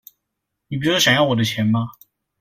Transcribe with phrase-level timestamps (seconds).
[0.65, 1.91] 你不就是想要我的錢嗎?